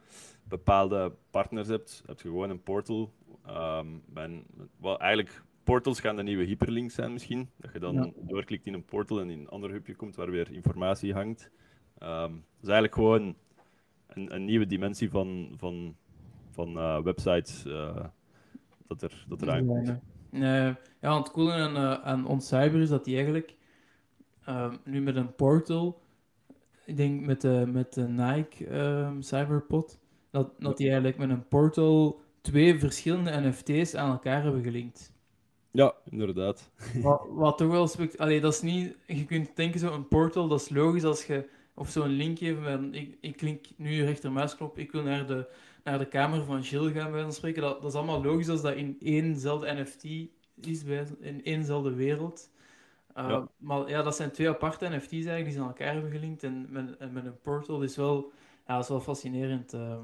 [0.44, 3.12] bepaalde partners hebt, heb je gewoon een portal.
[3.48, 4.44] Um, ben,
[4.76, 7.50] wel, eigenlijk, portals gaan de nieuwe hyperlinks zijn misschien.
[7.56, 8.10] Dat je dan ja.
[8.16, 11.50] doorklikt in een portal en in een ander hubje komt waar weer informatie hangt.
[12.02, 13.36] Um, dat is eigenlijk gewoon
[14.06, 15.96] een, een nieuwe dimensie van, van,
[16.52, 18.04] van uh, websites uh,
[18.86, 20.00] dat er, dat er aankomt.
[20.30, 23.56] Ja, ja, het coole aan, aan ons cyber is dat die eigenlijk
[24.84, 26.02] nu met een portal
[26.84, 29.98] ik denk met de, met de Nike um, Cyberpod,
[30.30, 35.12] dat, dat die eigenlijk met een portal twee verschillende NFT's aan elkaar hebben gelinkt.
[35.70, 36.70] Ja, inderdaad.
[37.02, 38.18] Wat, wat toch wel spect...
[38.18, 38.96] Allee, dat is niet...
[39.06, 41.48] Je kunt denken, zo een portal, dat is logisch als je...
[41.74, 42.94] Of zo'n link geven.
[42.94, 45.46] Ik, ik klink nu rechtermuisknop, ik wil naar de,
[45.84, 47.62] naar de kamer van Gilles gaan, bij spreken.
[47.62, 50.04] Dat, dat is allemaal logisch als dat in éénzelfde NFT
[50.66, 52.50] is, bij, in éénzelfde wereld.
[53.16, 56.42] Uh, Maar ja, dat zijn twee aparte NFT's eigenlijk die ze aan elkaar hebben gelinkt.
[56.42, 58.32] En met, met een portal is wel,
[58.66, 59.74] ja, is wel fascinerend.
[59.74, 59.98] Uh...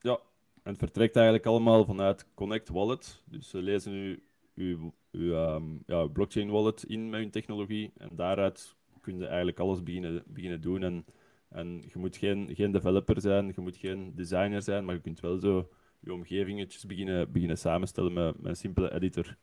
[0.00, 0.18] Ja,
[0.62, 3.22] en het vertrekt eigenlijk allemaal vanuit Connect Wallet.
[3.24, 4.22] Dus ze lezen nu
[4.54, 7.92] uw, uw um, ja, blockchain wallet in met hun technologie.
[7.96, 10.82] En daaruit kun je eigenlijk alles beginnen, beginnen doen.
[10.82, 11.04] En,
[11.50, 15.20] en je moet geen, geen developer zijn, je moet geen designer zijn, maar je kunt
[15.20, 15.68] wel zo
[16.00, 19.36] je omgevingetjes beginnen, beginnen samenstellen met, met een simpele editor.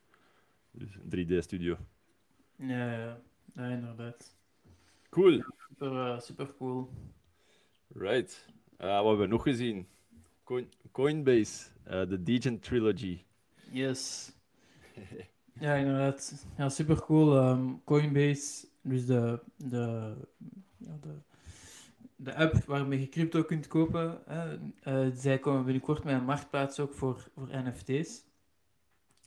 [0.71, 1.77] Dus 3D-studio.
[2.55, 3.21] Ja, ja,
[3.55, 4.35] ja inderdaad.
[5.09, 5.43] Cool.
[5.67, 6.89] Super, uh, super cool.
[7.87, 8.47] Right.
[8.79, 9.87] Uh, wat hebben we nog gezien?
[10.43, 13.23] Coin Coinbase, uh, de Degen Trilogy.
[13.71, 14.31] Yes.
[15.59, 16.45] ja, inderdaad.
[16.57, 17.49] Ja, super cool.
[17.49, 20.13] Um, Coinbase, dus de, de,
[20.77, 21.21] ja, de,
[22.17, 24.21] de app waarmee je crypto kunt kopen.
[24.25, 24.57] Hè.
[25.07, 28.25] Uh, zij komen binnenkort met een marktplaats ook voor, voor NFT's.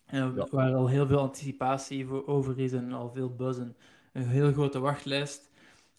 [0.07, 0.33] Ja.
[0.51, 3.77] waar al heel veel anticipatie voor over is en al veel buzz en
[4.13, 5.51] een heel grote wachtlijst.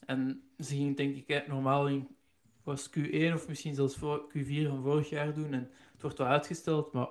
[0.06, 2.08] En ze gingen denk ik eh, normaal in
[2.64, 5.54] was Q1 of misschien zelfs voor Q4 van vorig jaar doen.
[5.54, 7.08] En het wordt wel uitgesteld, maar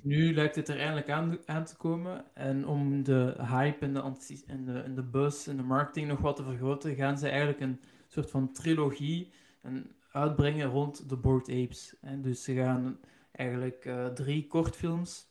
[0.00, 2.24] nu lijkt het er eindelijk aan, aan te komen.
[2.34, 4.02] En om de hype en de,
[4.46, 7.60] en, de, en de buzz en de marketing nog wat te vergroten, gaan ze eigenlijk
[7.60, 7.80] een
[8.18, 11.96] soort van trilogie en uitbrengen rond de Bored Apes.
[12.00, 12.98] En dus ze gaan
[13.32, 15.26] eigenlijk eh, drie kortfilms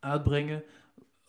[0.00, 0.64] uitbrengen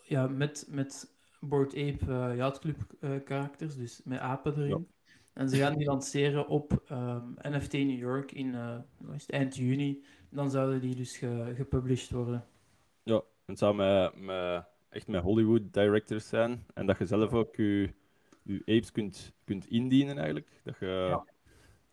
[0.01, 4.69] ja, met, met Bored Ape eh Yacht Club eh, karakters, dus met apen erin.
[4.69, 5.11] Ja.
[5.33, 10.03] En ze gaan die lanceren op ehm, NFT New York in het, eind juni.
[10.29, 12.45] Dan zouden die dus ge- gepublished worden.
[13.03, 16.65] Ja, en het zou met, met, echt met Hollywood directors zijn.
[16.73, 17.93] En dat je zelf ook je,
[18.53, 20.61] je apes kunt, kunt indienen eigenlijk.
[20.63, 21.25] Dat je, Ja.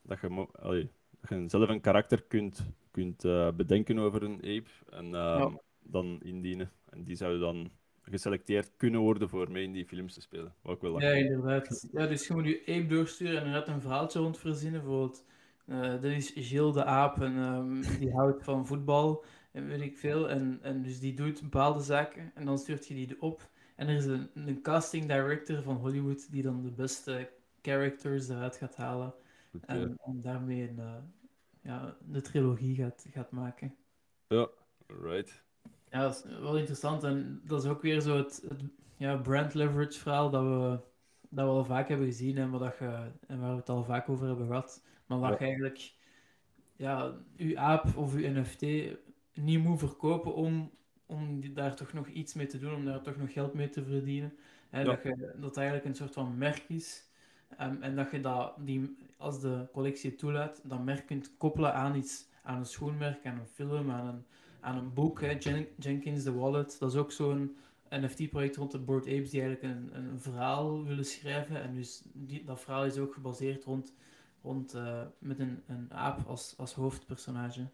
[0.03, 0.91] dat je, mo- allee,
[1.21, 4.71] dat je zelf een karakter kunt, kunt eh, bedenken over een ape.
[4.91, 5.61] En ehm, Ja.
[5.83, 6.71] dan indienen.
[6.91, 7.71] En die zouden dan
[8.03, 10.55] geselecteerd kunnen worden voor mee in die films te spelen.
[10.63, 11.89] Wat ik wel Ja, inderdaad.
[11.93, 14.81] Ja, dus je moet je ape doorsturen en er gaat een verhaaltje rond verzinnen.
[14.81, 15.25] Bijvoorbeeld,
[15.67, 19.97] eh dat is Gilles de Aap en ehm, die houdt van voetbal en weet ik
[19.99, 20.31] veel.
[20.31, 23.51] En, en dus die doet bepaalde zaken en dan stuurt je die op.
[23.77, 28.57] En er is een, een casting director van Hollywood die dan de beste characters eruit
[28.57, 29.15] gaat halen.
[29.67, 30.97] En, en daarmee een, eh,
[31.63, 33.77] ja, de trilogie gaat, gaat maken.
[34.29, 34.49] ja,
[34.87, 35.45] right.
[35.91, 37.05] Ja, dat is wel interessant.
[37.05, 38.63] En dat is ook weer zo het, het
[38.97, 40.81] ja, brand leverage verhaal dat we,
[41.29, 44.09] dat we al vaak hebben gezien en, wat je, en waar we het al vaak
[44.09, 44.85] over hebben gehad.
[45.07, 45.39] Maar dat Ja.
[45.39, 45.95] je eigenlijk
[46.77, 48.63] ja, je aap of je NFT
[49.35, 50.71] niet moet verkopen om,
[51.07, 53.69] om die- daar toch nog iets mee te doen, om daar toch nog geld mee
[53.69, 54.35] te verdienen.
[54.71, 54.85] Hè, Ja.
[54.85, 57.05] dat, je, dat het eigenlijk een soort van merk is.
[57.57, 61.95] Ehm, en dat je dat, die, als de collectie toelaat, dat merk kunt koppelen aan
[61.97, 64.25] iets, aan een schoenmerk, aan een film, aan een,
[64.61, 65.21] aan een boek.
[65.21, 65.31] Hè.
[65.39, 67.57] Jen- Jenkins The Wallet, dat is ook zo'n
[67.91, 71.63] NFT-project rond de Bored Apes die eigenlijk een, een verhaal willen schrijven.
[71.63, 73.93] En dus die, dat verhaal is ook gebaseerd rond,
[74.43, 77.67] rond eh, met een, een aap als, als hoofdpersonage.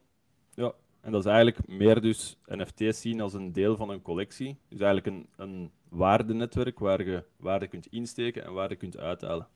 [1.02, 4.58] En dat is eigenlijk meer dus NFT's zien als een deel van een collectie.
[4.68, 9.48] Dus eigenlijk een, een waardenetwerk waar je waarde kunt insteken en waarde kunt uithalen.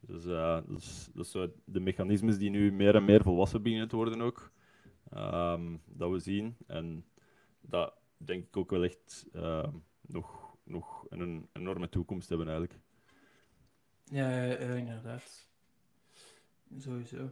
[0.00, 0.58] Dus eh,
[1.14, 4.52] dat is, dat de mechanismes die nu meer en meer volwassen beginnen te worden ook.
[5.10, 6.56] Ehm, dat we zien.
[6.66, 7.04] En
[7.60, 12.78] dat denk ik ook wel echt ehm, nog, nog een enorme toekomst hebben eigenlijk.
[14.04, 15.48] Ja, ja, inderdaad.
[16.78, 17.30] Sowieso.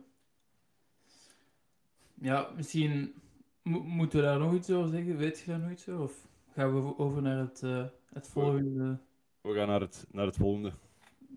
[2.15, 3.15] Ja, misschien
[3.63, 5.17] mo- moeten we daar nog iets over zeggen.
[5.17, 6.03] Weet je daar nog iets over?
[6.05, 8.99] Of gaan we over naar het, eh, het volgende?
[9.41, 10.73] We gaan naar het, naar het volgende.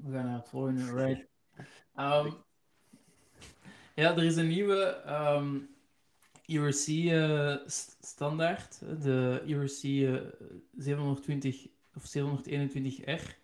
[0.04, 1.28] We gaan naar het volgende, right.
[1.96, 2.32] Ehm,
[3.96, 5.58] ja, er is een nieuwe ehm
[6.46, 8.80] ERC-standaard.
[9.02, 10.16] de ERC eh,
[10.78, 13.42] 720 of 721R.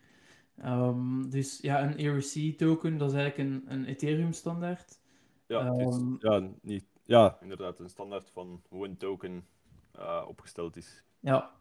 [0.57, 4.99] Ehm, dus ja, een ERC-token, dat is eigenlijk een, een Ethereum-standaard.
[5.45, 9.45] Ja, het is, Ehm, ja, niet, ja, inderdaad, een standaard van hoe een token
[9.91, 11.03] eh, opgesteld is.
[11.19, 11.51] Ja.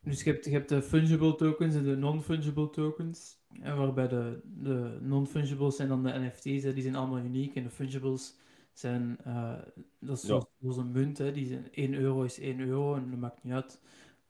[0.00, 3.38] Dus je hebt, je hebt de fungible tokens en de non-fungible tokens.
[3.60, 7.54] En waarbij de, de non-fungibles zijn dan de NFT's, hè, die zijn allemaal uniek.
[7.54, 8.36] En de fungibles
[8.72, 9.58] zijn, eh,
[9.98, 13.18] dat is zoals, een munt, hè, die zijn, 1 euro is 1 euro en dat
[13.18, 13.80] maakt niet uit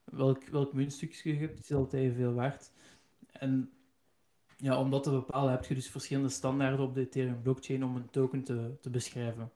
[0.04, 2.70] welk, welk muntstukje je hebt, het is altijd evenveel waard.
[3.32, 3.70] En
[4.56, 7.96] ja, om dat te bepalen heb je dus verschillende standaarden op de Ethereum blockchain om
[7.96, 9.50] een token te, te beschrijven.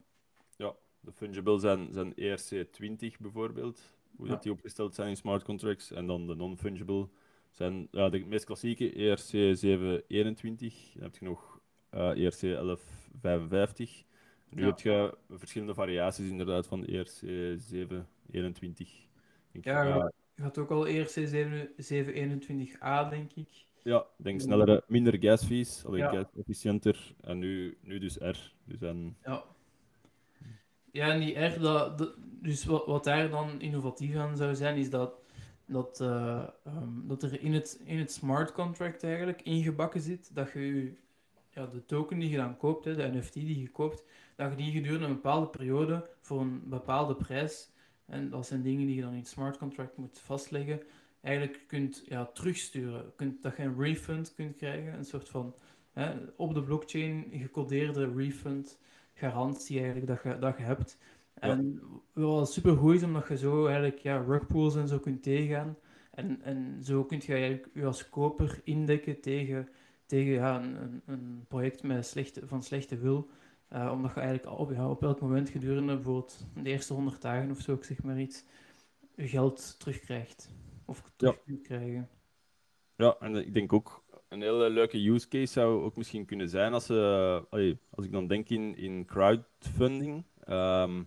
[1.07, 3.81] De fungible zijn, zijn ERC20 bijvoorbeeld,
[4.17, 4.33] hoe Ja.
[4.33, 5.91] dat die opgesteld zijn in smart contracts.
[5.93, 7.09] En dan de non-fungible
[7.51, 10.93] zijn ja, de meest klassieke E ERC721.
[10.95, 14.05] Dan heb je nog eh ERC1155.
[14.49, 14.67] Nu Ja.
[14.67, 19.09] heb je verschillende variaties inderdaad van E ERC721.
[19.53, 20.13] Denk, Ja.
[20.35, 21.17] Je had ook al ERC
[21.77, 23.49] 721A, denk ik.
[23.83, 26.31] ja, ik denk snellere, minder gas fees, alleen Ja.
[26.39, 27.15] efficiënter.
[27.21, 28.53] En nu, nu dus R.
[28.65, 29.45] Dus en, Ja.
[30.97, 35.21] Ja, en die dat, dus wat, wat daar dan innovatief aan zou zijn, is dat,
[35.67, 40.53] dat, eh, ehm, dat er in het, in het smart contract eigenlijk ingebakken zit dat
[40.53, 40.97] je je-
[41.51, 44.03] ja, de token die je dan koopt, hè, de NFT die je koopt,
[44.37, 47.71] dat je die gedurende een bepaalde periode voor een bepaalde prijs,
[48.07, 50.83] en dat zijn dingen die je dan in het smart contract moet vastleggen,
[51.21, 53.13] eigenlijk kunt ja, terugsturen.
[53.17, 55.55] Kunt, dat je een refund kunt krijgen, een soort van
[55.93, 58.79] hè, op de blockchain gecodeerde refund
[59.17, 60.99] garantie eigenlijk dat je, dat je hebt.
[61.35, 65.77] En wat super goed is, omdat je zo eigenlijk ja, rugpools en zo kunt tegengaan.
[66.11, 69.69] En, en zo kun je eigenlijk je als koper indekken tegen,
[70.07, 73.29] tegen ja, een, een, project met slechte, van slechte wil.
[73.69, 77.51] Eh, omdat je eigenlijk op, ja, op elk moment gedurende bijvoorbeeld de eerste 100 dagen
[77.51, 78.45] of zo, ik zeg maar iets,
[79.15, 80.51] je geld terugkrijgt.
[80.85, 82.09] Of terug kunt krijgen.
[82.97, 86.73] Ja, en ik denk ook een hele leuke use case zou ook misschien kunnen zijn
[86.73, 87.41] als, uh,
[87.91, 90.25] als ik dan denk in, in crowdfunding.
[90.45, 91.03] Ehm,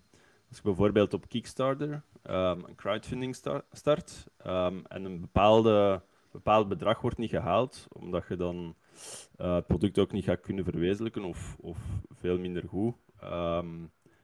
[0.48, 3.36] als je bijvoorbeeld op Kickstarter um, een crowdfunding
[3.72, 6.02] start um, en een bepaalde,
[6.32, 8.76] bepaald bedrag wordt niet gehaald, omdat je dan
[9.42, 11.78] uh, het product ook niet gaat kunnen verwezenlijken of, of
[12.12, 12.96] veel minder goed,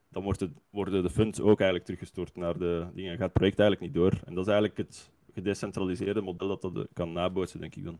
[0.09, 3.11] dan wordt het, worden de funds ook eigenlijk teruggestort naar de dingen.
[3.11, 4.21] Gaat het project eigenlijk niet door.
[4.25, 7.99] En dat is eigenlijk het gedecentraliseerde model dat dat kan nabootsen, denk ik dan.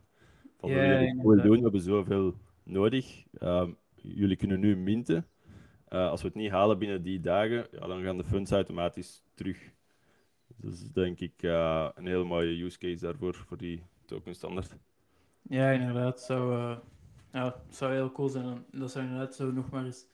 [0.56, 3.24] Van, we willen doen, we hebben zoveel nodig.
[3.94, 5.26] jullie kunnen nu minten.
[5.88, 9.22] Uh, als we het niet halen binnen die dagen, ja, dan gaan de funds automatisch
[9.34, 9.72] terug.
[10.56, 14.76] Dus denk ik uh, een hele mooie use case daarvoor, voor die token standaard.
[15.42, 16.20] Ja, inderdaad.
[16.20, 16.78] Zou, uh,
[17.32, 18.64] ja, zou heel cool zijn.
[18.70, 20.06] Dat zou inderdaad zo nog maar eens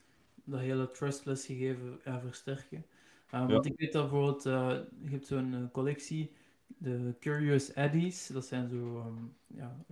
[0.43, 2.85] dat hele trustless gegeven ja, versterken.
[3.29, 6.31] Want ik weet dat bijvoorbeeld, je hebt zo'n collectie,
[6.67, 8.27] de Curious Eddies.
[8.27, 8.75] Dat zijn zo
[9.07, 9.85] um, ja,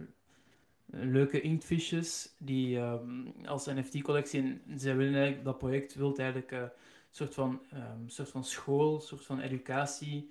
[0.92, 6.70] leuke inktvisjes die um, als NFT-collectie, en zij willen eigenlijk, dat project wil eigenlijk een
[7.10, 10.30] soort van, um, soort van school, een soort van educatie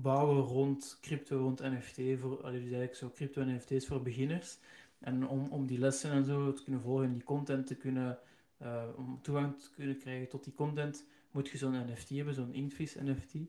[0.00, 4.58] bouwen rond crypto, rond NFT, voor, dus eigenlijk zo crypto-NFT's voor beginners.
[4.98, 8.18] En om, om die lessen en zo te kunnen volgen, die content te kunnen,
[8.62, 12.54] uh, om toegang te kunnen krijgen tot die content, moet je zo'n NFT hebben, zo'n
[12.54, 13.34] inktvis NFT.
[13.34, 13.48] Mm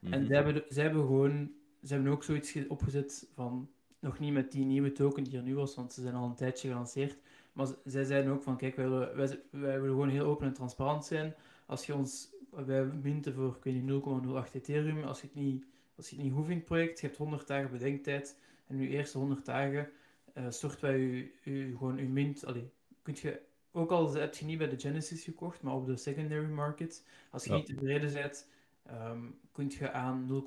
[0.00, 0.12] -hmm.
[0.12, 4.52] En zij hebben, zij hebben gewoon, ze hebben ook zoiets opgezet van nog niet met
[4.52, 7.16] die nieuwe token die er nu was, want ze zijn al een tijdje gelanceerd.
[7.52, 10.52] Maar zij zeiden ook van, kijk, wij willen, wij, wij willen gewoon heel open en
[10.52, 11.34] transparant zijn.
[11.66, 14.02] Als je ons, wij minten voor, ik weet niet,
[14.48, 15.04] 0,08 Ethereum.
[15.04, 17.46] Als je het niet, als je het niet hoeft in het project, je hebt 100
[17.46, 18.38] dagen bedenktijd.
[18.66, 19.90] En nu eerste 100 dagen
[20.34, 22.44] uh, storten wij u, u, gewoon uw mint.
[22.44, 22.70] Allee,
[23.02, 23.40] kunt je,
[23.72, 27.44] ook al heb je niet bij de Genesis gekocht, maar op de secondary market, als
[27.44, 28.48] je niet tevreden bent,
[28.90, 30.42] um, kun je aan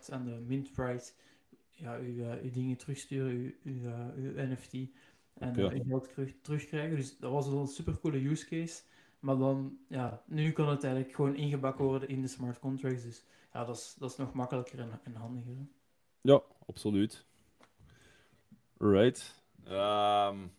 [0.00, 1.12] 0,08 aan de mint price
[1.82, 4.72] ja, uw, uh, uw dingen terugsturen, uw, uw, uh, uw NFT
[5.34, 5.76] en okay.
[5.76, 6.96] uh, geld terug, terugkrijgen.
[6.96, 8.82] Dus dat was een super coole use case.
[9.20, 13.02] Maar dan, ja, nu kan het eigenlijk gewoon ingebakken worden in de smart contracts.
[13.02, 15.56] Dus ja, dat is, dat is nog makkelijker en, en handiger.
[16.20, 17.26] Ja, absoluut.
[18.78, 19.42] Right.
[19.64, 20.52] Um,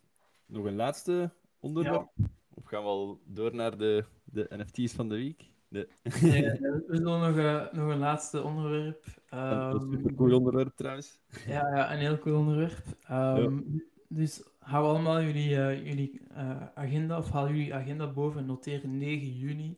[0.46, 2.10] nog een laatste onderwerp?
[2.16, 2.26] Ja.
[2.54, 5.52] Of gaan we al door naar de, de NFT's van de week?
[5.68, 5.88] Nee.
[6.22, 9.06] nee we zullen nog, uh, nog een laatste onderwerp.
[9.34, 11.20] Um, dat is een super cool onderwerp trouwens.
[11.48, 12.84] Ja, ja een heel cool onderwerp.
[13.12, 13.82] Um, ja.
[14.08, 18.88] Dus hou allemaal jullie, uh, jullie uh, agenda, of haal jullie agenda boven en noteer
[18.88, 19.78] 9 juni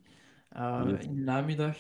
[0.85, 1.05] yes.
[1.05, 1.77] in de namiddag.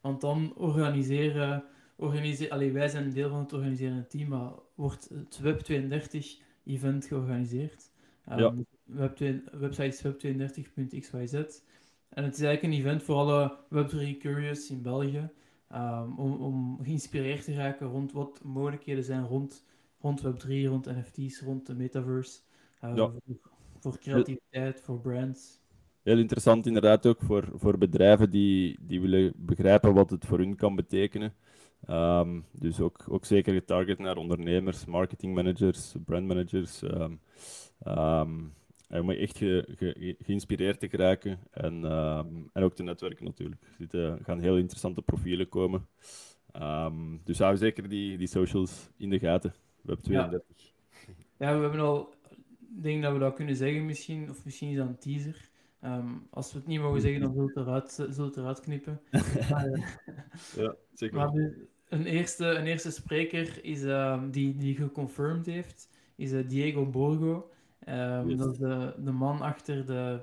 [0.00, 1.64] Want dan organiseren,
[1.96, 7.90] organiseren allee, wij zijn deel van het organiserende team, maar wordt het Web32-event georganiseerd.
[8.30, 8.54] Um, ja.
[8.90, 11.60] Web2, website is web32.xyz.
[12.08, 15.30] En het is eigenlijk een event voor alle Web3 curious in België.
[15.74, 19.64] Um, om, om geïnspireerd te raken rond wat mogelijkheden zijn rond,
[20.00, 22.40] rond Web3, rond NFT's, rond de metaverse.
[22.84, 23.10] Uh, ja.
[23.10, 23.22] voor,
[23.78, 25.60] voor, creativiteit, voor brands.
[26.02, 30.56] Heel interessant inderdaad ook voor, voor bedrijven die, die willen begrijpen wat het voor hun
[30.56, 31.34] kan betekenen.
[31.90, 36.82] Um, dus ook, ook zeker getarget naar ondernemers, marketingmanagers, brandmanagers.
[36.82, 37.20] Um,
[38.88, 42.18] en om echt ge, ge, geïnspireerd te geraken en, uh,
[42.52, 43.62] en ook te netwerken natuurlijk.
[43.62, 45.86] Er zitten, gaan heel interessante profielen komen.
[46.62, 49.54] Um, dus hou zeker die, die socials in de gaten.
[49.80, 50.42] Web 32.
[50.56, 51.48] Ja.
[51.48, 52.14] ja, we hebben al
[52.58, 55.50] dingen dat we dat kunnen zeggen misschien, of misschien is dat een teaser.
[55.84, 58.60] Um, als we het niet mogen zeggen, dan zullen we het eruit, zullen het eruit
[58.60, 59.00] knippen.
[59.50, 59.86] maar, uh,
[60.56, 61.16] ja, zeker.
[61.16, 61.32] Maar
[61.88, 63.80] een, eerste, een eerste spreker is,
[64.30, 67.50] die, die geconfirmed heeft, is uh, Diego Borgo.
[67.88, 68.38] Um, yes.
[68.38, 70.22] Dat is de, de man achter de,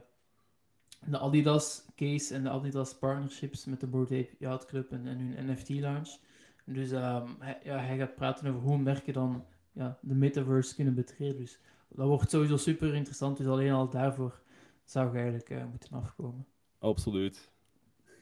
[1.06, 5.20] de Adidas case en de Adidas partnerships met de Bored Ape Yacht Club en, en
[5.20, 6.18] hun NFT launch.
[6.66, 10.94] Dus um, hij, ja, hij gaat praten over hoe merken dan ja, de metaverse kunnen
[10.94, 11.38] betreden.
[11.38, 13.38] Dus dat wordt sowieso super interessant.
[13.38, 14.42] Dus alleen al daarvoor
[14.84, 16.46] zou je eigenlijk uh, moeten afkomen.
[16.80, 17.52] Absoluut.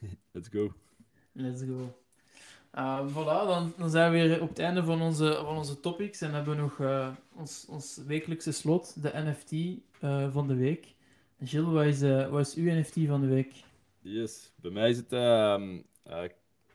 [0.32, 0.72] Let's go.
[1.32, 2.03] Let's go.
[2.78, 6.20] Uh, voilà, dan, dan, zijn we weer op het einde van onze, van onze topics
[6.20, 10.94] en hebben we nog uh, ons, ons wekelijkse slot, de NFT uh, van de week.
[11.40, 13.52] Gilles, wat is, wat is uw NFT van de week?
[14.00, 15.80] Yes, bij mij is het, ehm,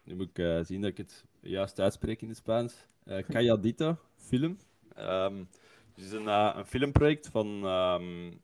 [0.03, 2.75] nu moet ik zien dat ik het juist uitspreek in het Spaans,
[3.27, 4.57] Calladita film.
[4.95, 8.41] Het is een, een filmproject van, um,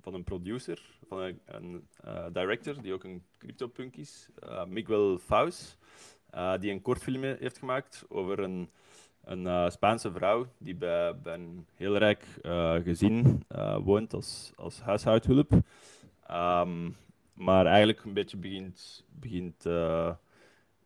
[0.00, 1.88] van een producer, van een,
[2.32, 4.28] director, die ook een CryptoPunk is,
[4.66, 5.78] Miguel Faust.
[6.34, 8.70] Uh, die een kortfilm heeft gemaakt over een,
[9.24, 13.44] een uh, Spaanse vrouw die bij, een heel rijk uh, gezin
[13.82, 15.52] woont als, als huishoudhulp.
[16.30, 16.96] Um,
[17.34, 19.62] maar eigenlijk een beetje begint, begint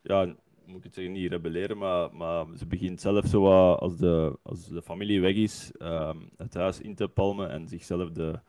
[0.03, 0.35] ja,
[0.69, 4.69] moet ik het zeggen, niet rebelleren, maar, maar ze begint zelf zo als de, als
[4.69, 8.41] de familie weg is, ehm, het huis in te palmen en zichzelf de,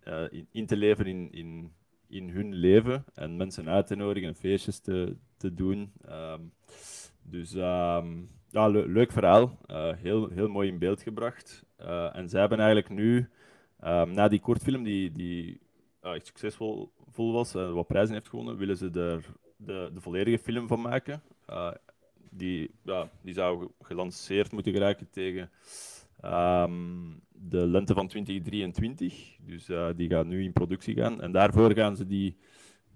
[0.00, 1.72] eh, in, in te leven in, in,
[2.12, 5.92] in hun leven en mensen uit te nodigen en feestjes te, te doen.
[6.04, 6.40] Ehm,
[7.22, 8.06] dus ehm,
[8.50, 9.58] ja, le- leuk verhaal.
[9.66, 11.64] Eh, heel, heel mooi in beeld gebracht.
[11.76, 13.28] Eh, en zij hebben eigenlijk nu,
[13.80, 15.60] ehm, na die kortfilm die, die
[16.00, 19.24] eh, echt succesvol vol was en wat prijzen heeft gewonnen, willen ze er
[19.56, 21.22] de, de volledige film van maken.
[22.34, 25.50] Die, ja, die zou gelanceerd moeten geraken tegen
[26.22, 29.36] ehm, de lente van 2023.
[29.40, 31.20] Dus eh, die gaat nu in productie gaan.
[31.20, 32.36] En daarvoor gaan ze die...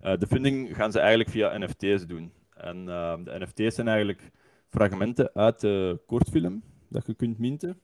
[0.01, 2.33] eh, de funding gaan ze eigenlijk via NFT's doen.
[2.57, 4.31] En ehm, de NFT's zijn eigenlijk
[4.69, 7.81] fragmenten uit de kortfilm dat je kunt minten.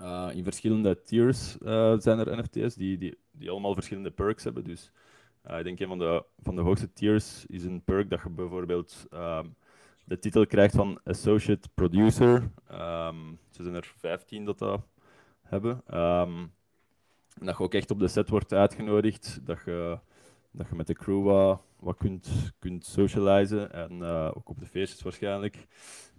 [0.00, 1.56] Uh, in verschillende tiers
[1.98, 4.64] zijn er NFT's die, die, die allemaal verschillende perks hebben.
[4.64, 4.92] Dus
[5.44, 9.06] ik denk een van de, van de hoogste tiers is een perk dat je bijvoorbeeld
[9.14, 9.54] um,
[10.04, 12.50] de titel krijgt van Associate Producer.
[12.70, 14.80] Um, er zijn er 15 dat dat
[15.42, 15.82] hebben.
[15.98, 16.52] Um,
[17.34, 19.40] dat je ook echt op de set wordt uitgenodigd.
[19.46, 19.98] Dat je,
[20.50, 23.72] dat je met de crew wat, wat kunt, kunt socializen.
[23.72, 25.66] En uh, ook op de feestjes waarschijnlijk.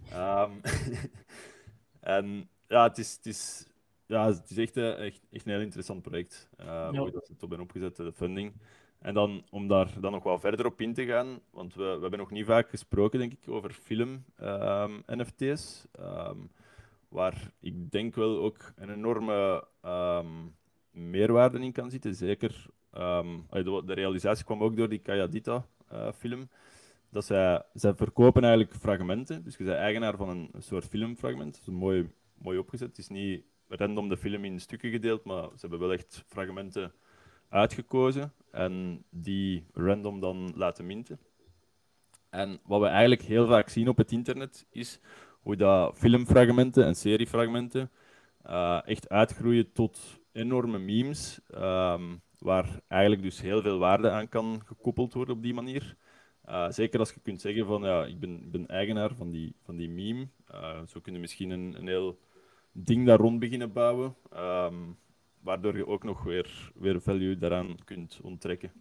[1.99, 3.67] en ja, het is, het is,
[4.05, 6.49] ja, het is echt, echt, echt een heel interessant project.
[6.59, 6.91] Uh, ja.
[6.91, 8.53] Hoe dat het op ben opgezet, de funding.
[9.03, 12.01] En dan om daar dan nog wel verder op in te gaan, want we, we
[12.01, 14.25] hebben nog niet vaak gesproken, denk ik, over film-NFT's.
[15.99, 16.49] Um, um,
[17.09, 20.55] waar ik denk wel ook een enorme um,
[20.91, 22.15] meerwaarde in kan zitten.
[22.15, 26.39] Zeker, de, de, realisatie kwam ook door die Kayadita-film.
[26.39, 26.47] Uh,
[27.09, 29.43] dat zij, zij verkopen eigenlijk fragmenten.
[29.43, 31.53] Dus je bent eigenaar van een, een soort filmfragment.
[31.53, 32.87] Dat is mooi, mooi opgezet.
[32.87, 36.93] Het is niet random de film in stukken gedeeld, maar ze hebben wel echt fragmenten
[37.53, 41.19] uitgekozen en die random dan laten minten.
[42.29, 44.99] En wat we eigenlijk heel vaak zien op het internet is
[45.41, 47.91] hoe dat filmfragmenten en seriefragmenten
[48.45, 54.61] uh, echt uitgroeien tot enorme memes, um, waar eigenlijk dus heel veel waarde aan kan
[54.65, 55.95] gekoppeld worden op die manier.
[56.49, 59.75] Uh, zeker als je kunt zeggen van ja, ik ben, ben eigenaar van die, van
[59.75, 60.27] die meme.
[60.51, 62.19] Uh, zo kun je misschien een, een heel
[62.71, 64.15] ding daar rond beginnen bouwen.
[64.35, 64.97] Um,
[65.43, 68.71] waardoor je ook nog weer, weer value daaraan kunt onttrekken.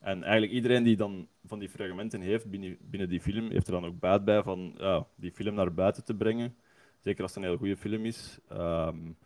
[0.00, 3.72] En eigenlijk iedereen die dan van die fragmenten heeft binnen, binnen die film, heeft er
[3.72, 6.56] dan ook baat bij van ja, die film naar buiten te brengen.
[6.98, 8.38] Zeker als het een heel goede film is.
[8.52, 9.16] Um,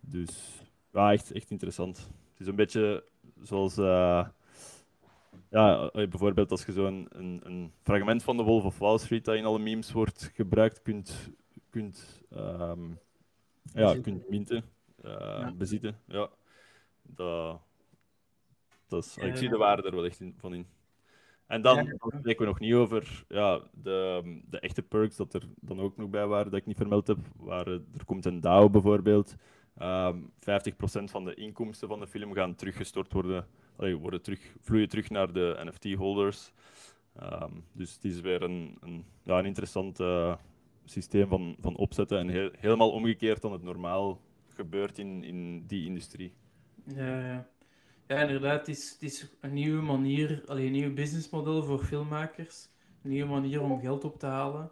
[0.00, 0.60] dus
[0.92, 1.96] ja, echt, echt interessant.
[2.30, 3.04] Het is een beetje
[3.42, 3.78] zoals...
[3.78, 4.28] Uh,
[5.50, 9.34] ja, bijvoorbeeld als je zo'n een, een fragment van de Wolf of Wall Street dat
[9.34, 11.30] in alle memes wordt gebruikt, kunt,
[11.70, 12.98] kunt, um,
[13.74, 14.64] ja, kunt minten.
[15.04, 15.52] Uh, ja.
[15.52, 15.98] bezitten.
[16.06, 16.28] Ja,
[17.02, 17.60] dat,
[18.86, 20.66] dat is, ja, ik zie de waarde er wel echt in, van in.
[21.46, 25.42] En dan, dan spreken we nog niet over ja, de, de echte perks dat er
[25.60, 27.18] dan ook nog bij waren, dat ik niet vermeld heb.
[27.36, 29.34] Waar, er komt een DAO bijvoorbeeld.
[29.82, 30.34] Um, 50%
[31.04, 35.32] van de inkomsten van de film gaan teruggestort worden, allee, worden terug, vloeien terug naar
[35.32, 36.52] de NFT-holders.
[37.22, 40.34] Um, dus het is weer een, een, ja, een interessant uh,
[40.84, 44.20] systeem van, van opzetten en heel, helemaal omgekeerd dan het normaal
[44.54, 46.34] gebeurt in, in die industrie.
[46.84, 47.46] Ja, ja.
[48.06, 48.66] ja inderdaad.
[48.66, 52.68] Het is, het is een nieuwe manier, alleen een nieuw businessmodel voor filmmakers.
[53.02, 54.70] Een nieuwe manier om geld op te halen.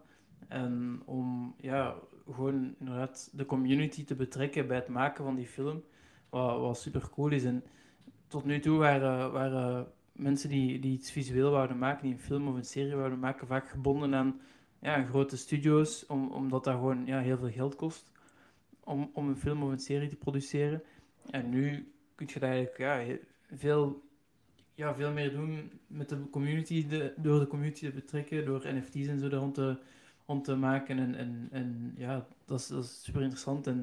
[0.49, 1.95] En om ja,
[2.31, 5.83] gewoon inderdaad de community te betrekken bij het maken van die film.
[6.29, 7.45] Wat, wat super cool is.
[7.45, 7.65] En
[8.29, 12.49] tot nu toe waren, waren mensen die, die iets visueel wouden maken, die een film
[12.49, 14.41] of een serie wouden maken, vaak gebonden aan
[14.81, 18.11] ja, grote studio's, om, omdat dat gewoon ja, heel veel geld kost
[18.91, 20.83] om, om een film of een serie te produceren.
[21.31, 23.17] En nu kun je eigenlijk ja,
[23.57, 24.03] veel,
[24.75, 29.07] ja, veel meer doen met de community, de, door de community te betrekken, door NFT's
[29.07, 29.79] en zo daar rond te,
[30.27, 30.99] rond te maken.
[30.99, 33.67] En, en, en ja, dat is, dat is super interessant.
[33.67, 33.81] En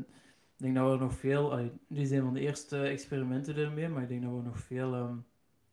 [0.58, 4.04] ik denk dat we nog veel, allee, dit zijn van de eerste experimenten ermee, maar
[4.04, 5.26] ik denk dat we nog veel um,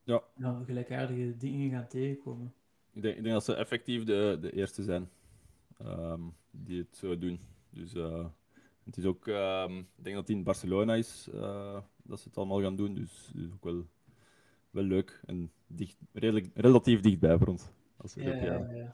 [0.02, 0.22] ja.
[0.64, 2.52] gelijkaardige dingen gaan tegenkomen.
[2.92, 5.08] Ik denk, ik denk dat ze effectief de, de eerste zijn
[5.86, 7.40] um, die het zo doen.
[7.70, 8.26] Dus uh,
[8.84, 12.36] het is ook, um, ik denk dat het in Barcelona is uh, dat ze het
[12.36, 13.86] allemaal gaan doen, dus is ook wel,
[14.70, 17.64] wel leuk en dicht, redelijk, relatief dichtbij voor ons.
[17.96, 18.90] Als ja, ja, ja.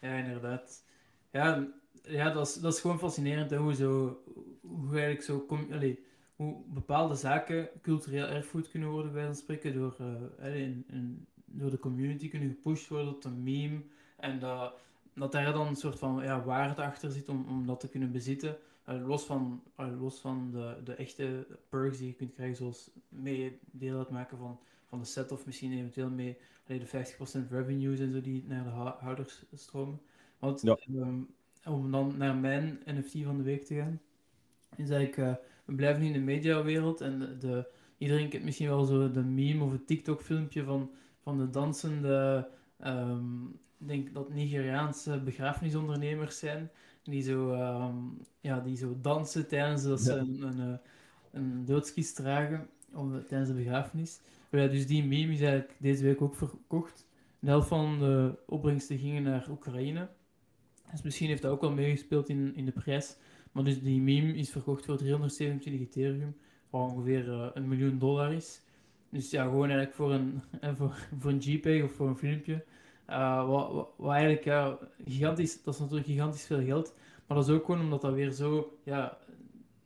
[0.00, 0.84] ja, inderdaad.
[1.30, 1.68] Ja,
[2.02, 4.22] ja dat, is, dat is gewoon fascinerend hè, hoe, zo,
[4.60, 5.96] hoe eigenlijk zo kom, allez,
[6.36, 9.96] hoe bepaalde zaken cultureel erfgoed kunnen worden bij ons spreken door,
[10.40, 13.82] uh, in, in, door de community kunnen gepusht worden tot een meme
[14.16, 14.74] en dat
[15.14, 18.12] dat daar dan een soort van ja, waarde achter zit om, om dat te kunnen
[18.12, 18.56] bezitten.
[18.88, 22.90] Uh, los van, uh, los van de, de echte perks die je kunt krijgen, zoals
[23.08, 24.58] mee deel uitmaken van,
[24.88, 26.86] van de set of misschien eventueel mee allee, de
[27.46, 30.00] 50% revenues en zo die naar de hou- houders stromen.
[30.38, 30.76] Want Ja.
[30.76, 31.20] ehm,
[31.64, 34.00] om dan naar mijn NFT van de week te gaan,
[34.76, 37.66] is eigenlijk, eh, we blijven nu in de mediawereld en de, de-
[37.98, 40.90] iedereen kent misschien wel zo de meme of het TikTok-filmpje van,
[41.20, 42.48] van de dansende,
[42.78, 46.70] ik denk dat Nigeriaanse begrafenisondernemers zijn,
[47.02, 47.94] die zo, ehm,
[48.40, 50.18] ja, die zo dansen tijdens dat ze Ja.
[50.18, 50.78] een, een, eh,
[51.32, 54.20] een doodskist dragen om, de- tijdens de begrafenis.
[54.50, 57.06] Ja, dus die meme is eigenlijk deze week ook verkocht.
[57.38, 60.08] De helft van de opbrengsten gingen naar Oekraïne.
[60.90, 63.16] Dus misschien heeft dat ook wel meegespeeld in, in de prijs.
[63.52, 66.36] Maar dus die meme is verkocht voor 327 Ethereum,
[66.70, 68.60] wat ongeveer eh, een miljoen dollar is.
[69.08, 70.42] Dus ja, gewoon eigenlijk voor een,
[70.76, 72.64] voor, voor een JPEG of voor een filmpje.
[73.12, 76.94] Eh, wat, eigenlijk ja, gigantisch, dat is natuurlijk gigantisch veel geld.
[77.26, 79.18] Maar dat is ook gewoon omdat dat weer zo, ja,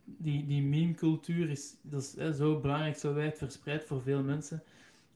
[0.05, 4.63] die, die meme-cultuur is, dat is hè, zo belangrijk, zo wijd verspreid voor veel mensen.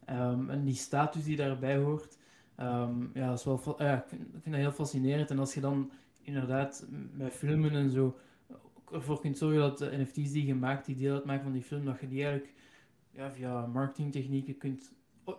[0.05, 2.19] Ehm, en die status die daarbij hoort,
[2.57, 5.31] ehm, ja, is wel, ik, vind, ik dat heel fascinerend.
[5.31, 5.91] En als je dan
[6.23, 8.17] inderdaad met filmen en zo
[8.93, 11.85] ervoor kunt zorgen dat de NFT's die je maakt, die deel uitmaken van die film,
[11.85, 12.55] dat je die eigenlijk
[13.11, 14.93] ja, via marketingtechnieken kunt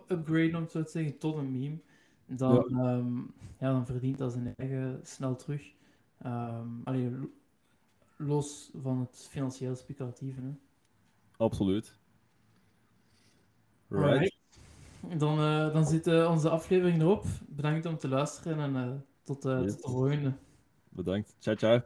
[0.08, 1.76] upgraden, om zo te zeggen, tot een meme.
[2.26, 2.96] Dan, ja.
[3.66, 5.72] ja, dan verdient dat zijn eigen snel terug.
[6.18, 7.30] Ehm allee, lo-
[8.16, 10.40] los van het financieel speculatieve.
[10.40, 10.52] Hè.
[11.36, 11.98] Absoluut.
[13.88, 14.04] Right.
[14.06, 14.36] Alright.
[15.20, 17.24] Dan, eh, dan zit eh, onze aflevering erop.
[17.48, 18.92] Bedankt om te luisteren en eh,
[19.22, 19.72] tot, Yes.
[19.72, 20.32] tot de volgende.
[20.88, 21.36] Bedankt.
[21.38, 21.80] Ciao, ciao.